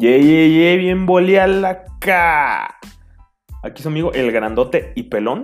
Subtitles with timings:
[0.00, 1.06] Ye, ye, ye, bien
[1.66, 2.78] acá.
[3.62, 5.42] Aquí su amigo el grandote y pelón,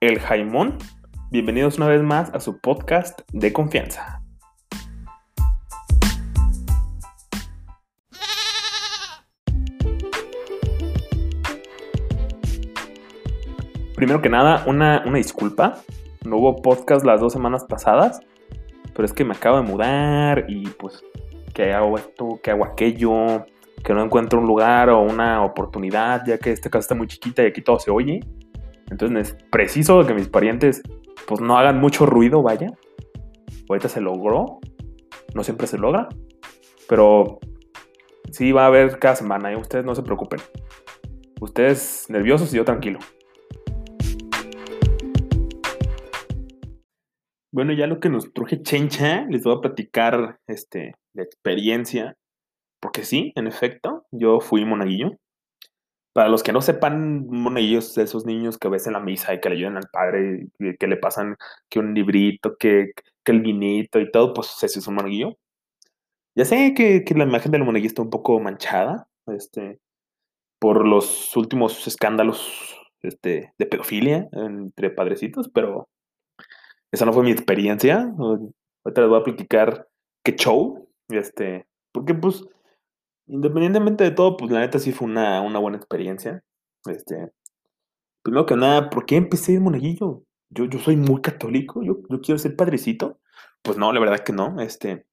[0.00, 0.78] el Jaimón.
[1.32, 4.22] Bienvenidos una vez más a su podcast de confianza.
[13.96, 15.80] Primero que nada, una, una disculpa.
[16.24, 18.20] No hubo podcast las dos semanas pasadas,
[18.94, 21.02] pero es que me acabo de mudar y pues
[21.52, 23.44] que hago esto, que hago aquello
[23.84, 27.42] que no encuentro un lugar o una oportunidad, ya que esta casa está muy chiquita
[27.42, 28.20] y aquí todo se oye.
[28.90, 30.82] Entonces es preciso que mis parientes
[31.26, 32.72] pues no hagan mucho ruido, vaya.
[33.68, 34.60] Ahorita se logró,
[35.34, 36.08] no siempre se logra,
[36.88, 37.38] pero
[38.30, 39.56] sí va a haber cada semana, ¿eh?
[39.56, 40.40] ustedes no se preocupen.
[41.40, 42.98] Ustedes nerviosos y yo tranquilo.
[47.52, 52.14] Bueno, ya lo que nos truje Chencha, les voy a platicar este, de experiencia
[52.86, 55.18] porque sí, en efecto, yo fui monaguillo.
[56.12, 59.48] Para los que no sepan, monaguillos, esos niños que ves en la misa y que
[59.48, 60.46] le ayudan al padre,
[60.78, 61.36] que le pasan
[61.68, 62.92] que un librito, que,
[63.24, 65.36] que el vinito y todo, pues ese es un monaguillo.
[66.36, 69.80] Ya sé que, que la imagen del monaguillo está un poco manchada, este,
[70.60, 75.88] por los últimos escándalos este, de pedofilia entre padrecitos, pero
[76.92, 78.14] esa no fue mi experiencia.
[78.16, 79.88] Ahorita les voy a platicar
[80.22, 82.44] qué show, este, porque pues
[83.28, 86.44] Independientemente de todo, pues la neta sí fue una, buena experiencia.
[86.86, 87.32] Este,
[88.22, 90.22] primero que nada, ¿por qué empecé de monaguillo?
[90.50, 93.20] Yo, yo soy muy católico, yo, yo quiero ser padrecito.
[93.62, 94.60] Pues no, la verdad que no.
[94.60, 95.06] Este,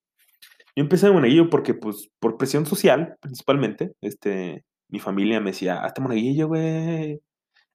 [0.75, 5.83] yo empecé de monaguillo porque, pues, por presión social, principalmente, este, mi familia me decía,
[5.83, 7.21] hazte monaguillo, güey.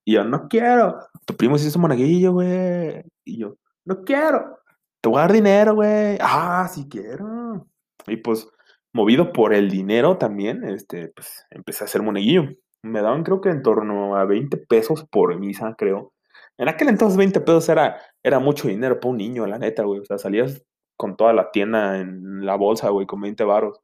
[0.05, 0.99] Y yo, no quiero.
[1.27, 3.03] Tu primo se hizo monaguillo, güey.
[3.25, 4.59] Y yo, no quiero.
[5.01, 6.19] Te voy a dar dinero, güey.
[6.21, 7.69] Ah, sí quiero.
[8.07, 8.49] Y pues,
[8.93, 12.45] movido por el dinero también, este, pues empecé a hacer moneguillo.
[12.83, 16.13] Me daban creo que en torno a 20 pesos por misa, creo.
[16.59, 20.01] En aquel entonces 20 pesos era, era mucho dinero para un niño, la neta, güey.
[20.01, 20.65] O sea, salías
[20.97, 23.81] con toda la tienda en la bolsa, güey, con 20 varos.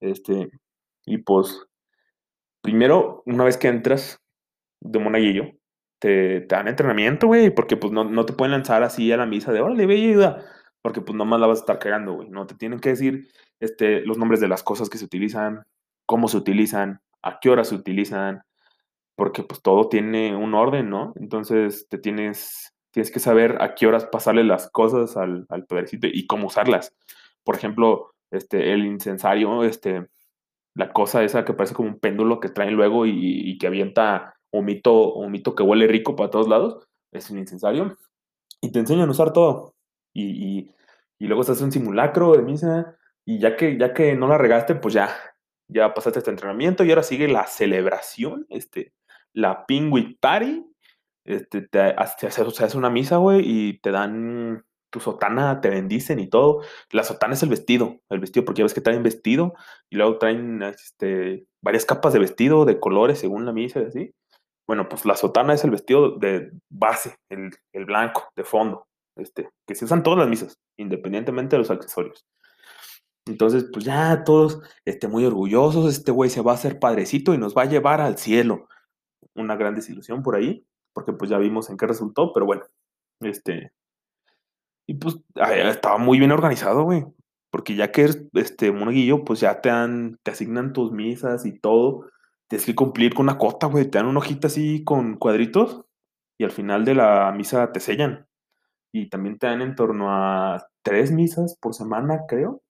[0.00, 0.50] Este,
[1.06, 1.66] y pues,
[2.62, 4.20] primero, una vez que entras
[4.80, 5.44] de monaguillo,
[6.00, 9.26] te, te dan entrenamiento, güey, porque pues no, no, te pueden lanzar así a la
[9.26, 10.44] misa de, órale, ve y ayuda,
[10.84, 12.28] porque pues nomás la vas a estar cagando, güey.
[12.28, 13.28] No te tienen que decir,
[13.58, 15.64] este, los nombres de las cosas que se utilizan,
[16.04, 18.42] cómo se utilizan, a qué hora se utilizan,
[19.16, 21.14] porque pues todo tiene un orden, ¿no?
[21.16, 26.06] Entonces te tienes, tienes que saber a qué horas pasarle las cosas al, al podercito
[26.06, 26.94] y cómo usarlas.
[27.44, 30.06] Por ejemplo, este, el incensario, este,
[30.74, 34.66] la cosa esa que parece como un péndulo que traen luego y, que avienta un
[34.66, 37.96] mito, un mito que huele rico para todos lados, es un incensario.
[38.60, 39.73] Y te enseñan a usar todo.
[40.14, 40.70] Y,
[41.18, 44.38] y, luego se hace un simulacro de misa y ya que, ya que no la
[44.38, 45.10] regaste, pues ya,
[45.68, 48.92] ya pasaste este entrenamiento y ahora sigue la celebración, este,
[49.32, 50.64] la Penguin Party.
[51.26, 54.64] Este, te, hace una misa, güey, y te dan
[54.94, 56.60] tu sotana, te bendicen y todo.
[56.92, 59.54] La sotana es el vestido, el vestido, porque ya ves que traen vestido
[59.90, 64.14] y luego traen este, varias capas de vestido de colores según la misa y así.
[64.66, 68.86] Bueno, pues la sotana es el vestido de base, el, el blanco, de fondo,
[69.16, 72.26] este, que se usan todas las misas, independientemente de los accesorios.
[73.26, 77.38] Entonces, pues ya todos este, muy orgullosos, este güey se va a hacer padrecito y
[77.38, 78.68] nos va a llevar al cielo.
[79.34, 82.64] Una gran desilusión por ahí, porque pues ya vimos en qué resultó, pero bueno,
[83.20, 83.72] este...
[84.86, 87.06] Y pues estaba muy bien organizado, güey,
[87.50, 91.58] porque ya que eres este monaguillo, pues ya te dan, te asignan tus misas y
[91.58, 92.10] todo,
[92.48, 95.86] tienes que cumplir con una cota, güey, te dan una hojita así con cuadritos
[96.38, 98.26] y al final de la misa te sellan.
[98.94, 102.64] Y también te dan en torno a tres misas por semana, creo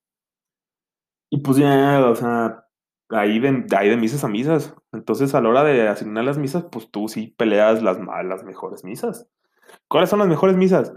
[1.35, 2.65] y pues ya, o sea,
[3.09, 4.73] ahí de, ahí de misas a misas.
[4.93, 8.85] Entonces, a la hora de asignar las misas, pues tú sí peleas las, las mejores
[8.85, 9.27] misas.
[9.89, 10.95] ¿Cuáles son las mejores misas?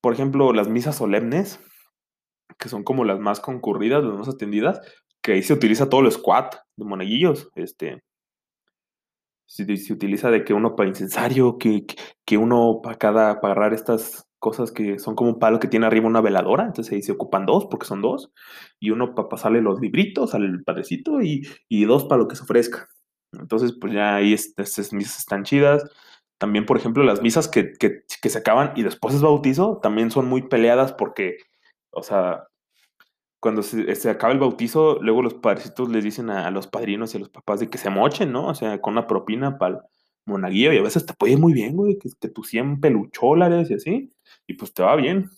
[0.00, 1.58] Por ejemplo, las misas solemnes,
[2.58, 4.80] que son como las más concurridas, las más atendidas,
[5.20, 7.50] que ahí se utiliza todo el squat de monaguillos.
[7.56, 8.04] Este,
[9.46, 11.86] se, se utiliza de que uno para incensario, que,
[12.24, 15.86] que uno para cada, para agarrar estas cosas que son como un palo que tiene
[15.86, 18.32] arriba una veladora, entonces ahí se ocupan dos porque son dos,
[18.80, 22.42] y uno para pasarle los libritos al padrecito y, y dos para lo que se
[22.42, 22.88] ofrezca.
[23.32, 25.88] Entonces, pues ya ahí estas misas están chidas.
[26.38, 30.26] También, por ejemplo, las misas que, que, se acaban y después es bautizo, también son
[30.26, 31.36] muy peleadas porque,
[31.92, 32.48] o sea,
[33.40, 37.18] cuando se, se acaba el bautizo, luego los padrecitos les dicen a, los padrinos y
[37.18, 38.48] a los papás de que se mochen, ¿no?
[38.48, 39.82] O sea, con una propina para
[40.26, 43.70] monaguillo y a veces te puede ir muy bien, güey, que, que tus 100 pelucholares
[43.70, 44.10] y así,
[44.46, 45.30] y pues te va bien.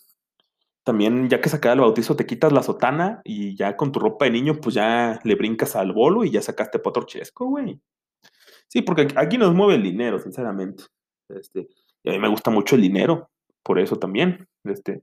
[0.85, 4.00] también ya que se acaba el bautizo te quitas la sotana y ya con tu
[4.00, 7.81] ropa de niño pues ya le brincas al bolo y ya sacaste potorchesco, güey.
[8.69, 10.85] Sí, porque aquí nos mueve el dinero, sinceramente.
[11.29, 11.69] Este,
[12.02, 13.31] y a mí me gusta mucho el dinero,
[13.62, 14.49] por eso también.
[14.64, 15.02] Este,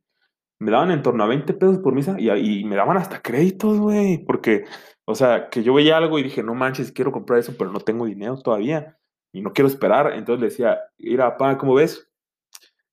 [0.59, 3.79] me daban en torno a 20 pesos por misa y, y me daban hasta créditos,
[3.79, 4.65] güey, porque,
[5.05, 7.79] o sea, que yo veía algo y dije, no manches, quiero comprar eso, pero no
[7.79, 8.97] tengo dinero todavía
[9.33, 10.13] y no quiero esperar.
[10.13, 12.10] Entonces le decía, mira, pa, ¿cómo ves?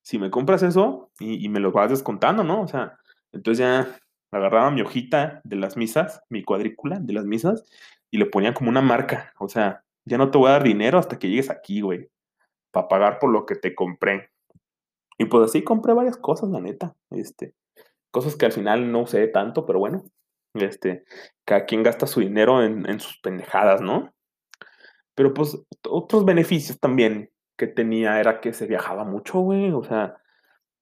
[0.08, 2.62] Si me compras eso y, y me lo vas descontando, ¿no?
[2.62, 2.99] O sea,
[3.31, 3.99] entonces ya
[4.31, 7.62] agarraba mi hojita de las misas, mi cuadrícula de las misas,
[8.10, 9.34] y le ponía como una marca.
[9.38, 12.08] O sea, ya no te voy a dar dinero hasta que llegues aquí, güey,
[12.70, 14.31] para pagar por lo que te compré.
[15.19, 16.96] Y pues así compré varias cosas, la neta.
[17.11, 17.54] Este,
[18.11, 20.04] cosas que al final no usé tanto, pero bueno,
[20.54, 21.04] este,
[21.44, 24.14] cada quien gasta su dinero en, en sus pendejadas, ¿no?
[25.14, 29.72] Pero pues otros beneficios también que tenía era que se viajaba mucho, güey.
[29.72, 30.16] O sea,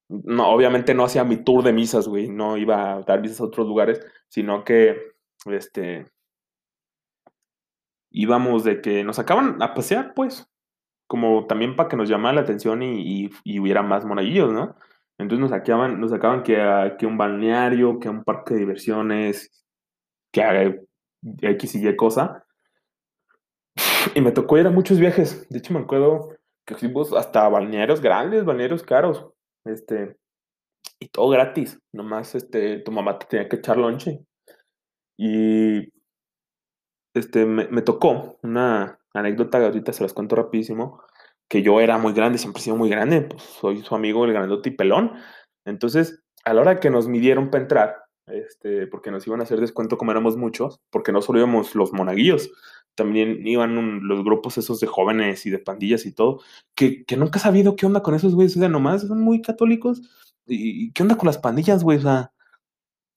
[0.09, 2.29] no, obviamente no hacía mi tour de misas, güey.
[2.29, 4.97] No iba a dar misas a otros lugares, sino que,
[5.47, 6.07] este,
[8.11, 10.49] íbamos de que nos sacaban a pasear, pues,
[11.09, 14.77] como también para que nos llamara la atención y, y, hubiera más monaguillos, ¿no?
[15.19, 16.57] Entonces nos sacaban, nos sacaban que
[16.99, 19.65] que un balneario, que a un parque de diversiones,
[20.33, 20.43] que
[21.43, 22.45] X y Y cosa.
[24.15, 25.49] Y me tocó ir a muchos viajes.
[25.49, 29.27] De hecho, me acuerdo que fuimos hasta balnearios grandes, balnearios caros.
[29.65, 30.17] Este,
[30.99, 31.79] y todo gratis.
[31.93, 34.21] Nomás este, tu mamá te tenía que echar lonche.
[35.19, 35.93] Y
[37.15, 41.03] este, me, me tocó una anécdota, ahorita se las cuento rapidísimo,
[41.49, 44.33] que yo era muy grande, siempre he sido muy grande, pues soy su amigo el
[44.33, 45.13] grandote y pelón.
[45.65, 49.61] Entonces, a la hora que nos midieron para entrar, este, porque nos iban a hacer
[49.61, 52.51] descuento como éramos muchos, porque no solo íbamos los monaguillos,
[52.95, 56.41] también iban los grupos esos de jóvenes y de pandillas y todo,
[56.75, 59.43] que, que nunca he sabido qué onda con esos güeyes, o sea, nomás son muy
[59.43, 60.03] católicos,
[60.47, 62.33] y, qué onda con las pandillas, güey, o sea,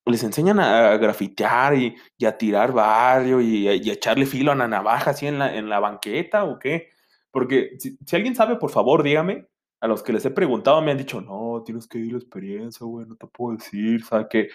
[0.06, 1.96] les enseñan a, grafitear y,
[2.26, 5.80] a tirar barrio y, a echarle filo a la navaja así en la, en la
[5.80, 6.90] banqueta o qué.
[7.32, 9.48] Porque si, alguien sabe, por favor, dígame.
[9.82, 12.86] A los que les he preguntado me han dicho, no, tienes que ir la experiencia,
[12.86, 14.50] güey, no te puedo decir, ¿sabes qué?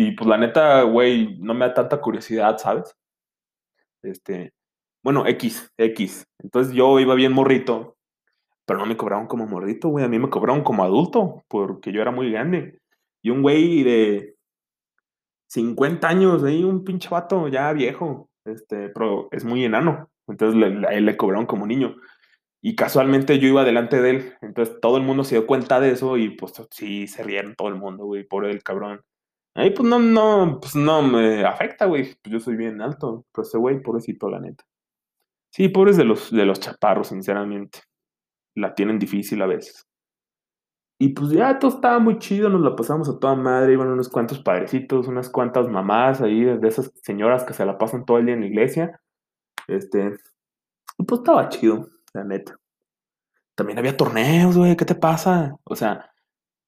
[0.00, 2.96] Y pues la neta, güey, no me da tanta curiosidad, ¿sabes?
[4.00, 4.52] Este,
[5.02, 6.24] bueno, X, X.
[6.38, 7.96] Entonces yo iba bien morrito,
[8.64, 12.00] pero no me cobraron como morrito, güey, a mí me cobraron como adulto, porque yo
[12.00, 12.78] era muy grande.
[13.22, 14.36] Y un güey de
[15.48, 20.08] 50 años, ahí un pinche vato ya viejo, este, pero es muy enano.
[20.28, 21.96] Entonces a él le cobraron como niño.
[22.62, 24.34] Y casualmente yo iba delante de él.
[24.42, 27.66] Entonces todo el mundo se dio cuenta de eso y pues sí, se rieron todo
[27.66, 29.02] el mundo, güey, por el cabrón.
[29.58, 32.04] Ahí pues no, no, pues no me afecta, güey.
[32.04, 33.26] Pues yo soy bien alto.
[33.32, 34.64] Pero ese güey, pobrecito, la neta.
[35.50, 37.80] Sí, pobres de los, de los chaparros, sinceramente.
[38.54, 39.84] La tienen difícil a veces.
[41.00, 44.08] Y pues ya todo estaba muy chido, nos la pasamos a toda madre, iban unos
[44.08, 48.26] cuantos padrecitos, unas cuantas mamás ahí, de esas señoras que se la pasan todo el
[48.26, 49.00] día en la iglesia.
[49.66, 50.18] Este,
[50.98, 52.56] y pues estaba chido, la neta.
[53.56, 55.56] También había torneos, güey, ¿qué te pasa?
[55.64, 56.12] O sea,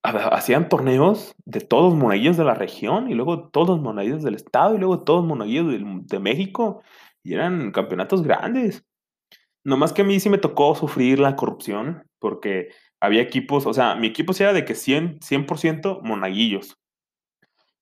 [0.03, 4.35] hacían torneos de todos los monaguillos de la región y luego todos los monaguillos del
[4.35, 6.83] estado y luego todos los monaguillos de México
[7.23, 8.85] y eran campeonatos grandes.
[9.65, 12.71] Nomás que a mí sí me tocó sufrir la corrupción porque
[13.01, 16.79] había equipos, o sea, mi equipo sí era de que 100%, 100 monaguillos,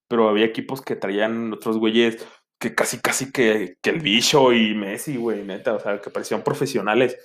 [0.08, 2.26] pero había equipos que traían otros güeyes
[2.60, 6.42] que casi, casi que, que el bicho y Messi, güey, neta, o sea, que parecían
[6.42, 7.16] profesionales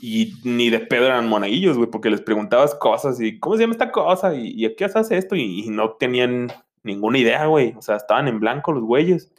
[0.00, 3.72] y ni de pedo eran monaguillos, güey, porque les preguntabas cosas y, ¿cómo se llama
[3.72, 4.34] esta cosa?
[4.34, 5.34] ¿Y, a qué hace esto?
[5.36, 6.48] Y, no tenían
[6.82, 9.32] ninguna idea, güey, o sea, estaban en blanco los güeyes.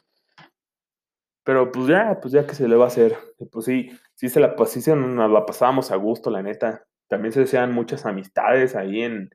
[1.43, 3.17] Pero pues ya, pues ya que se le va a hacer,
[3.51, 6.85] pues sí, sí se la, pues, sí nos la pasábamos a gusto, la neta.
[7.07, 9.31] También se hacían muchas amistades ahí en,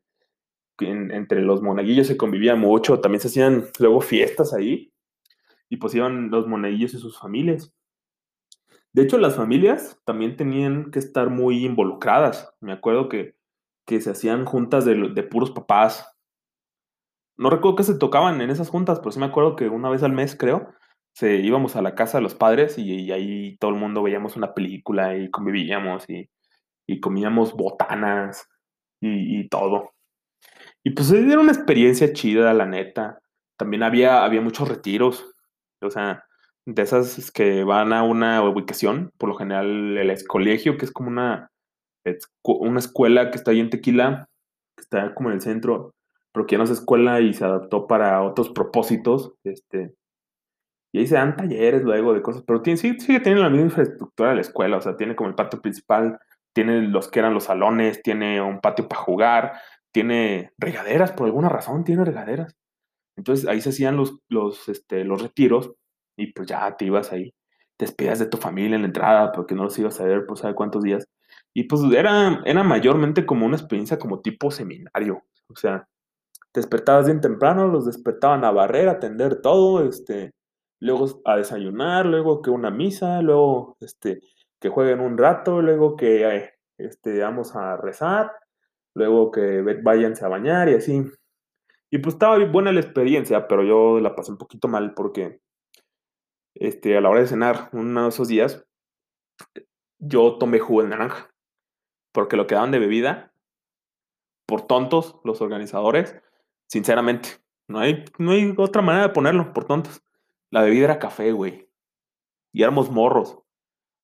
[0.78, 4.92] entre los monaguillos, se convivía mucho, también se hacían luego fiestas ahí
[5.68, 7.72] y pues iban los monaguillos y sus familias.
[8.94, 12.54] De hecho, las familias también tenían que estar muy involucradas.
[12.60, 13.36] Me acuerdo que,
[13.86, 16.16] que se hacían juntas de, puros papás.
[17.36, 20.02] No recuerdo que se tocaban en esas juntas, pero sí me acuerdo que una vez
[20.02, 20.72] al mes, creo,
[21.12, 24.36] se íbamos a la casa de los padres y, y ahí todo el mundo veíamos
[24.36, 26.30] una película y convivíamos y
[26.86, 28.48] y comíamos botanas
[29.00, 29.92] y, todo.
[30.82, 33.20] Y pues era una experiencia chida, la neta.
[33.58, 35.34] También había, había muchos retiros,
[35.82, 36.24] o sea,
[36.66, 41.08] de esas que van a una ubicación, por lo general el colegio, que es como
[41.08, 41.50] una,
[42.42, 44.28] una escuela que está ahí en Tequila,
[44.76, 45.94] que está como en el centro,
[46.32, 49.94] pero que ya no es escuela y se adaptó para otros propósitos, este,
[50.92, 53.66] y ahí se dan talleres luego de cosas, pero tiene, sigue, sigue teniendo la misma
[53.66, 56.18] infraestructura de la escuela, o sea, tiene como el patio principal,
[56.54, 59.52] tiene los que eran los salones, tiene un patio para jugar,
[59.92, 62.56] tiene regaderas, por alguna razón tiene regaderas.
[63.16, 65.74] Entonces ahí se hacían los, los, este, los retiros
[66.16, 67.34] y pues ya te ibas ahí,
[67.76, 70.38] te despedías de tu familia en la entrada porque no los ibas a ver por
[70.38, 71.06] sabe cuántos días.
[71.54, 75.22] Y pues era, era mayormente como una experiencia como tipo seminario.
[75.48, 75.86] O sea,
[76.52, 80.32] te despertabas bien temprano, los despertaban a barrer, a atender todo, este,
[80.80, 84.20] luego a desayunar, luego que una misa, luego este,
[84.60, 88.32] que jueguen un rato, luego que este, vamos a rezar,
[88.94, 91.04] luego que váyanse a bañar y así.
[91.90, 95.40] Y pues estaba buena la experiencia, pero yo la pasé un poquito mal porque
[96.54, 98.64] este, a la hora de cenar, uno de esos días,
[99.98, 101.30] yo tomé jugo de naranja.
[102.12, 103.32] Porque lo que daban de bebida,
[104.46, 106.16] por tontos, los organizadores,
[106.66, 107.28] sinceramente,
[107.66, 110.02] no hay, no hay otra manera de ponerlo, por tontos.
[110.50, 111.68] La bebida era café, güey.
[112.52, 113.38] Y éramos morros.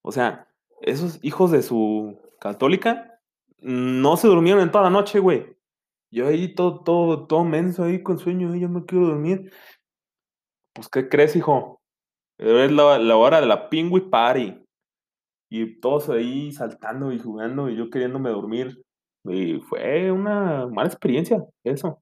[0.02, 0.48] O sea,
[0.80, 3.20] esos hijos de su católica
[3.58, 5.56] no se durmieron en toda la noche, güey.
[6.10, 9.52] Yo ahí todo, todo, todo menso ahí con sueño, yo me quiero dormir.
[10.72, 11.79] Pues, ¿qué crees, hijo?
[12.40, 14.64] Es la, hora de la pingüi party.
[15.50, 18.82] Y todos ahí saltando y jugando y yo queriéndome dormir.
[19.24, 22.00] Y fue una mala experiencia, eso.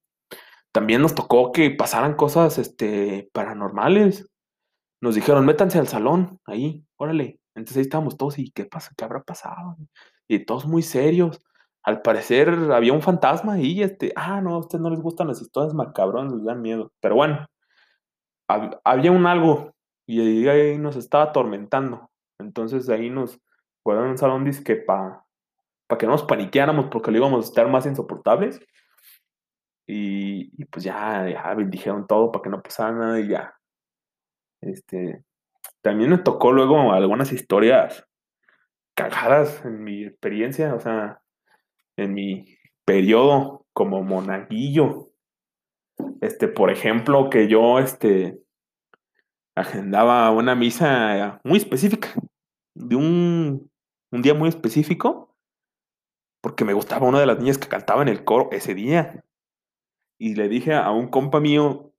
[0.73, 4.28] También nos tocó que pasaran cosas este, paranormales.
[5.02, 7.40] Nos dijeron, métanse al salón, ahí, órale.
[7.57, 8.92] Entonces ahí estábamos todos y ¿qué pasa?
[8.97, 9.76] ¿Qué habrá pasado?
[10.28, 11.40] Y todos muy serios.
[11.83, 15.40] Al parecer había un fantasma ahí, este, ah, no, a ustedes no les gustan las
[15.40, 16.92] historias macabronas, les dan miedo.
[17.00, 17.45] Pero bueno,
[18.85, 19.73] había un algo
[20.08, 22.10] y ahí nos estaba atormentando.
[22.40, 23.38] Entonces ahí nos
[23.82, 25.22] fueron a un salón disque para
[25.98, 28.58] que no nos paniqueáramos porque le íbamos a estar más insoportables.
[29.86, 33.54] Y, pues ya, ya dijeron todo para que no pasara nada y ya.
[34.62, 35.24] Este,
[35.82, 38.06] también me tocó luego algunas historias
[38.94, 41.20] cagadas en mi experiencia, o sea,
[41.96, 45.10] en mi periodo como monaguillo.
[46.22, 48.40] Este, por ejemplo, que yo, este,
[49.60, 52.14] agendaba una misa muy específica,
[52.74, 53.70] de un,
[54.12, 55.36] un día muy específico,
[56.40, 59.24] porque me gustaba una de las niñas que cantaba en el coro ese día.
[60.20, 61.92] Y le dije a un compa mío,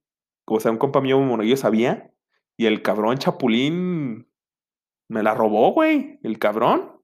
[0.46, 2.12] o sea, un compa mío monaguillo sabía,
[2.58, 4.30] y el cabrón Chapulín
[5.10, 7.02] me la robó, güey, el cabrón.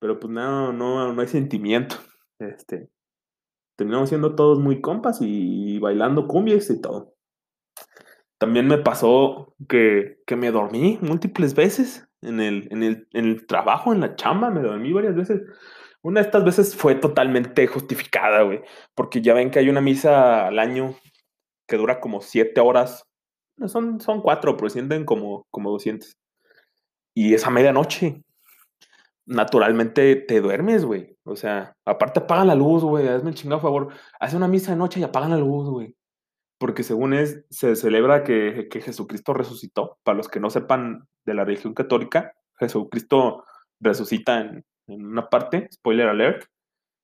[0.00, 1.96] Pero pues no, no, no hay sentimiento.
[2.38, 2.88] Este,
[3.76, 7.14] terminamos siendo todos muy compas y bailando cumbias y todo.
[8.40, 13.92] También me pasó que, me dormí múltiples veces en el, en, el, en el trabajo,
[13.92, 15.42] en la chamba, me dormí varias veces.
[16.02, 18.62] Una de estas veces fue totalmente justificada, güey,
[18.94, 20.96] porque ya ven que hay una misa al año
[21.68, 23.04] que dura como siete horas.
[23.66, 26.16] Son, son cuatro, pero sienten como, como 200.
[27.14, 28.22] Y es a medianoche
[29.30, 31.16] naturalmente te duermes, güey.
[31.24, 33.08] O sea, aparte apagan la luz, güey.
[33.08, 33.88] Hazme el chingado favor.
[34.18, 35.96] Hace una misa de noche y apagan la luz, güey.
[36.60, 39.98] Porque según es, se celebra que, Jesucristo resucitó.
[40.04, 43.44] Para los que no sepan de la religión católica, Jesucristo
[43.80, 46.46] resucita en, una parte, spoiler alert,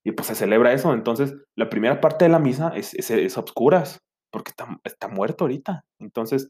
[0.04, 0.92] y pues se celebra eso.
[0.92, 4.52] Entonces, la primera parte de la misa es, es, es obscuras, porque
[4.84, 5.84] está, muerto ahorita.
[5.98, 6.48] Entonces,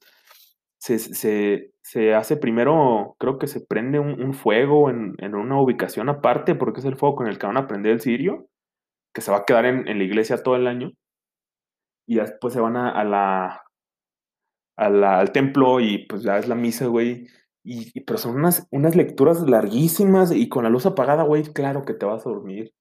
[0.79, 6.87] se, hace primero, creo que se prende un, fuego en, una ubicación aparte, porque es
[6.87, 8.49] el fuego con el que van a prender el cirio,
[9.15, 10.93] que se va a quedar en, la iglesia todo el año.
[12.07, 13.63] Y después se van a, la,
[14.77, 17.27] al templo y pues ya es la misa, güey.
[17.65, 21.95] Y, pero son unas, unas lecturas larguísimas y con la luz apagada, güey, claro que
[21.95, 22.73] te vas a dormir.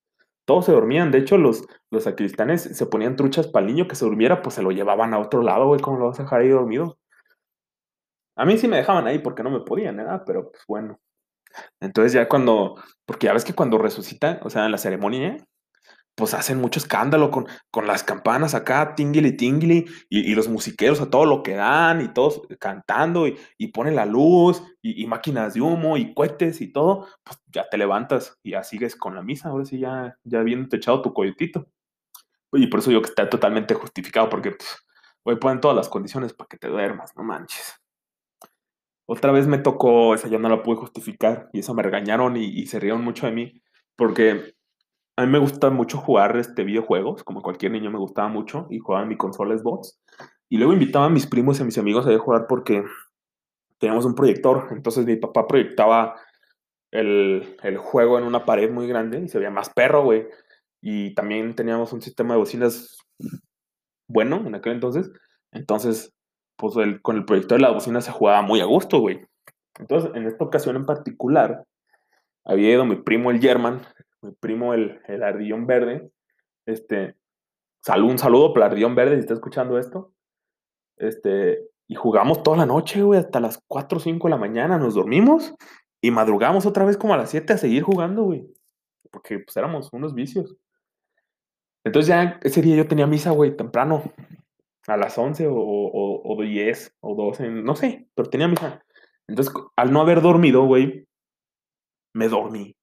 [0.46, 3.96] Todos se dormían, de hecho los, los sacristanes se ponían truchas para el niño que
[3.96, 6.41] se durmiera, pues se lo llevaban a otro lado, güey, ¿cómo lo vas a dejar
[6.41, 7.00] ahí dormido?
[8.38, 10.24] A mí sí me dejaban ahí porque no me podían, ¿verdad?
[10.25, 11.00] Pero pues bueno.
[11.79, 15.38] Entonces ya cuando, porque ya ves que cuando resucitan, o sea, en la ceremonia,
[16.15, 21.01] pues hacen mucho escándalo con, con las campanas acá, tingly tingly, y, y, los musiqueros
[21.01, 25.55] a todo lo que dan, y todos cantando, y, y ponen la luz, y, máquinas
[25.55, 29.22] de humo, y cohetes, y todo, pues ya te levantas y ya sigues con la
[29.22, 31.67] misa, ahora sí ya, ya te echado tu coyotito.
[32.53, 34.86] Y por eso yo que está totalmente justificado, porque pues,
[35.24, 37.81] voy ponen todas las condiciones para que te duermas, no manches.
[39.07, 42.65] Otra vez me tocó, esa yo no la pude justificar y eso me regañaron y,
[42.67, 43.62] se rieron mucho de mí
[43.95, 44.54] porque
[45.17, 48.79] a mí me gusta mucho jugar este, videojuegos, como cualquier niño me gustaba mucho y
[48.79, 50.00] jugaba en mi consola Xbox.
[50.50, 52.84] Y luego invitaba a mis primos y a mis amigos a jugar porque
[53.77, 54.67] teníamos un proyector.
[54.72, 56.15] Entonces mi papá proyectaba
[56.91, 60.27] el, el, juego en una pared muy grande y se veía más perro, güey.
[60.81, 62.98] Y también teníamos un sistema de bocinas
[64.07, 65.12] bueno en aquel entonces.
[65.51, 66.15] Entonces
[66.57, 69.25] pues con el proyector de la bocina se jugaba muy a gusto, güey.
[69.79, 71.65] Entonces, en esta ocasión en particular,
[72.45, 73.81] había ido mi primo el German,
[74.25, 76.12] mi primo el, el Ardillón Verde.
[76.65, 77.15] Este,
[77.82, 80.13] salud, un saludo para el Ardillón Verde si está escuchando esto.
[80.98, 84.77] Este, y jugamos toda la noche, güey, hasta las 4 o 5 de la mañana,
[84.77, 85.53] nos dormimos
[86.01, 88.48] y madrugamos otra vez como a las 7 a seguir jugando, güey.
[89.12, 90.55] Porque pues éramos unos vicios.
[91.84, 94.03] Entonces ya ese día yo tenía misa, güey, temprano.
[94.88, 98.84] A las 11 o, o, o 10 o 12, no sé, pero tenía misa.
[99.27, 101.08] Entonces, al no haber dormido, güey,
[102.13, 102.75] me dormí.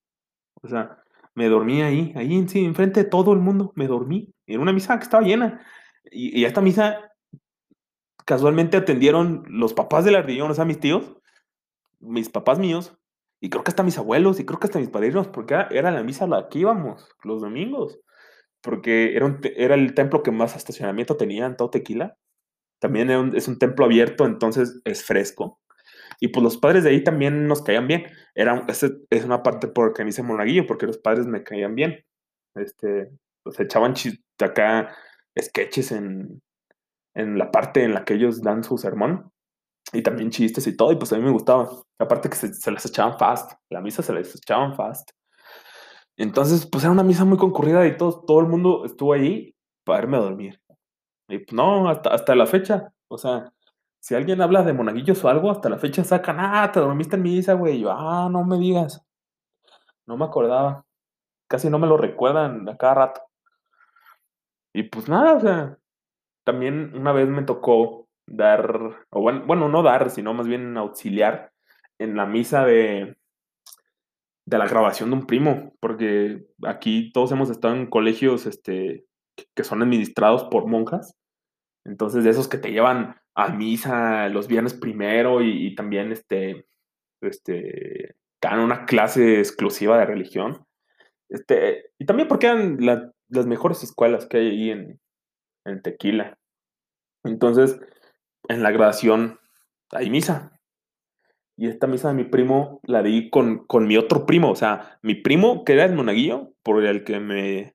[0.63, 1.02] O sea,
[1.35, 4.33] me dormí ahí, ahí sí, enfrente de todo el mundo, me dormí.
[4.47, 5.65] En una misa que estaba llena.
[6.11, 7.13] Y, y esta misa,
[8.25, 11.17] casualmente atendieron los papás del ardillón, o sea, mis tíos,
[12.01, 12.99] mis papás míos,
[13.41, 15.91] y creo que hasta mis abuelos, y creo que hasta mis padrinos, porque era, era
[15.91, 17.99] la misa a la que íbamos los domingos.
[18.61, 22.17] Porque era, era el templo que más estacionamiento tenía en todo Tequila.
[22.79, 25.61] También es un templo abierto, entonces es fresco.
[26.23, 28.05] Y pues los padres de ahí también nos caían bien.
[28.37, 32.05] Era, es, es una parte porque me hice monaguillo, porque los padres me caían bien.
[32.55, 33.11] Este,
[33.43, 33.95] pues echaban
[34.39, 34.95] acá
[35.37, 36.41] sketches en,
[37.15, 39.33] en la parte en la que ellos dan su sermón.
[39.93, 41.69] Y también chistes y todo, y pues a mí me gustaba.
[41.99, 43.55] Aparte que se, se las echaban fast.
[43.69, 45.11] La misa se les echaban fast.
[46.17, 50.05] Entonces, pues era una misa muy concurrida y todo, todo el mundo estuvo ahí para
[50.05, 50.63] irme a dormir.
[51.29, 52.93] Y pues no, hasta, hasta la fecha.
[53.09, 53.53] O sea,
[54.03, 57.23] si alguien habla de monaguillos o algo, hasta la fecha sacan, ah, te dormiste en
[57.23, 57.79] misa, güey.
[57.79, 59.07] yo, ah, no me digas.
[60.07, 60.85] No me acordaba.
[61.49, 63.21] Casi no me lo recuerdan a cada rato.
[64.75, 65.79] Y pues nada, o sea,
[66.43, 71.53] también una vez me tocó dar, o bueno, bueno, no dar, sino más bien auxiliar
[72.01, 73.17] en la misa de,
[74.47, 79.07] de la grabación de un primo, porque aquí todos hemos estado en colegios este,
[79.55, 81.17] que son administrados por monjas.
[81.85, 86.67] Entonces, de esos que te llevan a misa los viernes primero y, también este,
[87.21, 90.67] este, dan una clase exclusiva de religión.
[91.29, 95.01] Este, y también porque eran la, las mejores escuelas que hay ahí en,
[95.65, 96.39] en Tequila.
[97.25, 97.81] Entonces,
[98.49, 99.39] en la graduación
[99.91, 100.59] hay misa.
[101.57, 104.51] Y esta misa de mi primo la di con, con mi otro primo.
[104.51, 107.75] O sea, mi primo, que era el monaguillo, por el que me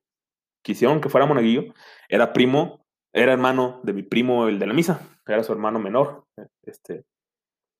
[0.63, 1.73] quisieron que fuera monaguillo,
[2.09, 5.16] era primo, era hermano de mi primo, el de la misa.
[5.27, 6.25] Era su hermano menor.
[6.63, 7.05] Este,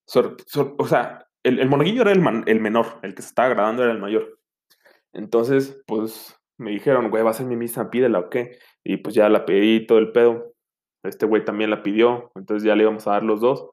[0.06, 3.92] so, so, o sea, el, monaguillo era el, menor, el que se estaba grabando era
[3.92, 4.40] el mayor.
[5.14, 8.60] Entonces, pues me dijeron, güey, va a ser mi misa, pídela o qué.
[8.84, 10.54] Y pues ya la pedí todo el pedo.
[11.04, 13.70] Este güey también la pidió, entonces ya le íbamos a dar los dos.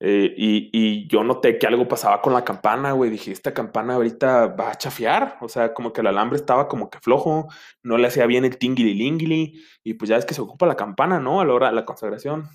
[0.00, 3.10] Eh, y, y, yo noté que algo pasaba con la campana, güey.
[3.10, 5.38] Dije, esta campana ahorita va a chafiar.
[5.40, 7.48] O sea, como que el alambre estaba como que flojo,
[7.82, 9.60] no le hacía bien el tingili lingili.
[9.82, 11.40] Y pues ya es que se ocupa la campana, ¿no?
[11.40, 12.48] A la hora de la consagración.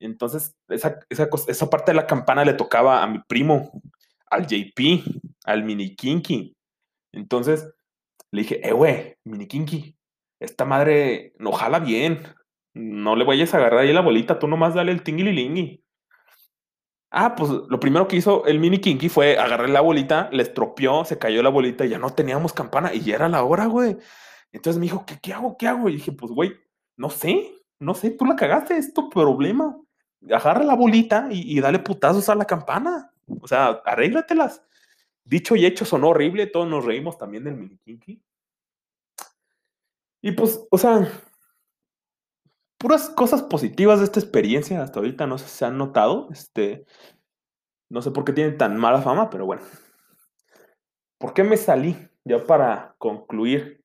[0.00, 3.82] Entonces, esa, esa, esa parte de la campana le tocaba a mi primo,
[4.30, 5.02] al JP,
[5.44, 6.54] al mini kinky.
[7.12, 7.68] Entonces,
[8.30, 9.96] le dije, eh, güey, mini kinky,
[10.40, 12.22] esta madre no jala bien.
[12.74, 15.82] No le vayas a agarrar ahí la bolita, tú nomás dale el tingili
[17.10, 21.04] Ah, pues lo primero que hizo el mini kinky fue agarrar la bolita, le estropeó,
[21.04, 23.96] se cayó la bolita y ya no teníamos campana y ya era la hora, güey.
[24.52, 25.56] Entonces me dijo, ¿qué, qué hago?
[25.56, 25.88] ¿Qué hago?
[25.88, 26.52] Y dije, pues, güey,
[26.96, 29.76] no sé, no sé, tú la cagaste, es tu problema.
[30.30, 33.12] Agarra la bolita y, y dale putazos a la campana.
[33.40, 34.62] O sea, arréglatelas.
[35.24, 38.22] Dicho y hecho sonó horrible, todos nos reímos también del mini kinky.
[40.22, 41.06] Y pues, o sea,
[42.78, 46.28] puras cosas positivas de esta experiencia hasta ahorita no sé si se han notado.
[46.30, 46.86] Este,
[47.90, 49.62] no sé por qué tienen tan mala fama, pero bueno.
[51.18, 51.96] ¿Por qué me salí?
[52.24, 53.84] Ya para concluir.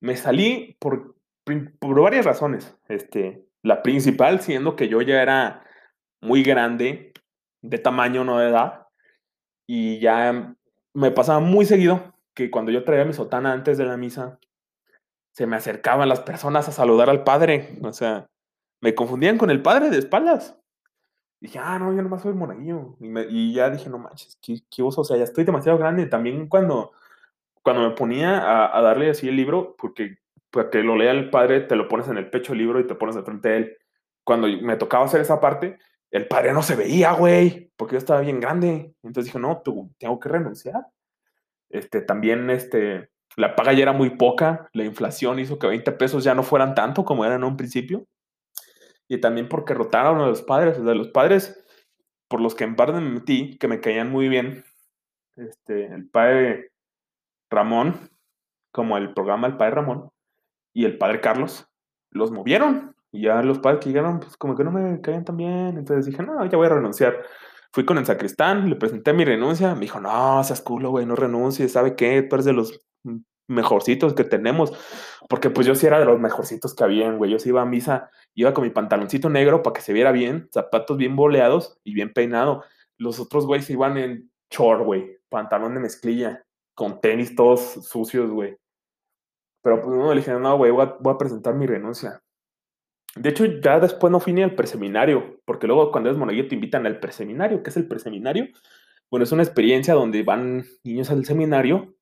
[0.00, 2.76] Me salí por, por varias razones.
[2.88, 5.64] Este, la principal siendo que yo ya era
[6.20, 7.12] muy grande,
[7.62, 8.86] de tamaño, no de edad,
[9.66, 10.54] y ya
[10.94, 14.38] me pasaba muy seguido que cuando yo traía mi sotana antes de la misa,
[15.32, 17.76] se me acercaban las personas a saludar al padre.
[17.82, 18.28] O sea,
[18.80, 20.56] me confundían con el padre de espaldas.
[21.40, 22.96] dije, ah, no, yo nomás soy monaguillo.
[23.00, 25.00] Y, me, y ya dije, no manches, qué, qué oso.
[25.00, 26.06] O sea, ya estoy demasiado grande.
[26.06, 26.92] También cuando,
[27.62, 30.18] cuando me ponía a, a darle así el libro, porque
[30.56, 32.86] para que lo lea el padre, te lo pones en el pecho el libro y
[32.86, 33.76] te pones de frente a él.
[34.24, 35.78] Cuando me tocaba hacer esa parte,
[36.10, 38.94] el padre no se veía, güey, porque yo estaba bien grande.
[39.02, 39.62] Entonces dije, no,
[39.98, 40.86] tengo que renunciar.
[41.68, 46.24] Este, también, este, la paga ya era muy poca, la inflación hizo que 20 pesos
[46.24, 48.06] ya no fueran tanto como eran en un principio.
[49.08, 51.62] Y también porque rotaron a los padres, o sea, los padres
[52.28, 54.64] por los que en parte me metí, que me caían muy bien,
[55.36, 56.72] este, el padre
[57.50, 58.10] Ramón,
[58.72, 60.10] como el programa El Padre Ramón,
[60.76, 61.66] y el padre Carlos,
[62.10, 62.94] los movieron.
[63.10, 65.78] Y ya los padres que llegaron, pues como que no me caían tan bien.
[65.78, 67.24] Entonces dije, no, ya voy a renunciar.
[67.72, 69.74] Fui con el sacristán, le presenté mi renuncia.
[69.74, 71.72] Me dijo, no, seas culo, güey, no renuncies.
[71.72, 72.20] ¿Sabe qué?
[72.20, 72.78] Tú eres de los
[73.48, 74.74] mejorcitos que tenemos.
[75.30, 77.30] Porque pues yo sí era de los mejorcitos que habían, güey.
[77.30, 80.50] Yo sí iba a misa, iba con mi pantaloncito negro para que se viera bien,
[80.52, 82.64] zapatos bien boleados y bien peinado.
[82.98, 88.58] Los otros güeyes iban en short, güey, pantalón de mezclilla, con tenis todos sucios, güey.
[89.66, 92.22] Pero pues no, le dije, no, güey, voy, a, presentar mi renuncia.
[93.16, 96.54] De hecho, ya después no fui ni al preseminario, porque luego cuando eres monaguillo te
[96.54, 97.64] invitan al preseminario.
[97.64, 98.46] ¿Qué es el preseminario?
[99.10, 101.96] Bueno, es una experiencia donde van niños al seminario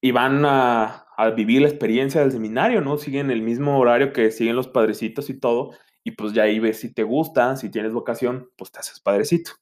[0.00, 2.98] y van a, vivir la experiencia del seminario, ¿no?
[2.98, 5.70] Siguen el mismo horario que siguen los padrecitos y todo,
[6.02, 9.52] y pues ya ahí ves si te gusta, si tienes vocación, pues te haces padrecito.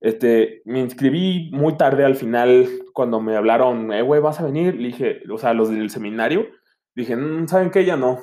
[0.00, 4.74] Este, me inscribí muy tarde al final cuando me hablaron, eh, güey, ¿vas a venir?
[4.74, 6.46] Le dije, o sea, los del seminario,
[6.94, 7.84] dije, mm, ¿saben qué?
[7.84, 8.20] Ya no.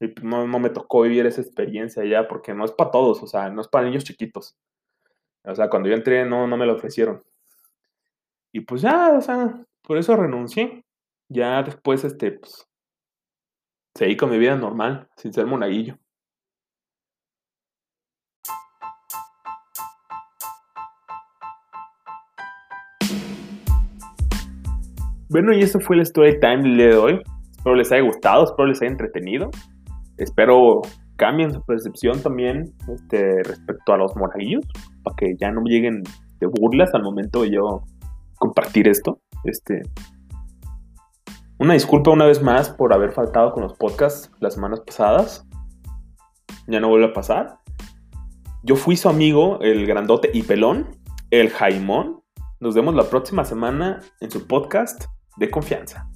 [0.00, 3.22] Y pues, no, no me tocó vivir esa experiencia ya, porque no es para todos,
[3.22, 4.56] o sea, no es para niños chiquitos.
[5.44, 7.22] O sea, cuando yo entré no, no me lo ofrecieron.
[8.52, 10.84] Y pues ya, o sea, por eso renuncié.
[11.28, 12.68] Ya después, este, pues,
[13.94, 15.98] seguí con mi vida normal, sin ser monaguillo.
[25.34, 27.22] Bueno, y eso fue el story time del día de hoy.
[27.50, 29.50] Espero les haya gustado, espero les haya entretenido.
[30.16, 30.80] Espero
[31.16, 34.64] cambien su percepción también este, respecto a los monaguillos,
[35.02, 36.04] para que ya no lleguen
[36.38, 37.82] de burlas al momento de yo
[38.36, 39.18] compartir esto.
[39.42, 39.82] Este,
[41.58, 45.44] una disculpa una vez más por haber faltado con los podcasts las semanas pasadas.
[46.68, 47.58] Ya no vuelve a pasar.
[48.62, 50.90] Yo fui su amigo, el grandote y pelón,
[51.32, 52.22] el Jaimón.
[52.60, 56.06] Nos vemos la próxima semana en su podcast de confianza.